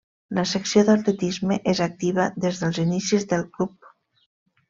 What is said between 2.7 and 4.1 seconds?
inicis del club.